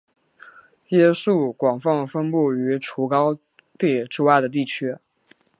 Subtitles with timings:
[0.89, 3.37] 椰树广泛分布于除高
[3.77, 4.97] 地之外的地区。